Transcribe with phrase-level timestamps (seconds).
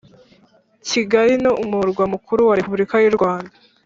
[0.87, 3.55] Kigali ni umurwa mukuru wa Repulika y’u Rwanda